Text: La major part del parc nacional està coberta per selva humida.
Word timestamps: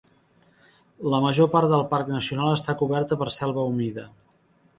La 1.13 1.19
major 1.25 1.49
part 1.55 1.69
del 1.73 1.83
parc 1.91 2.09
nacional 2.15 2.55
està 2.57 2.77
coberta 2.81 3.19
per 3.21 3.29
selva 3.37 3.69
humida. 3.75 4.09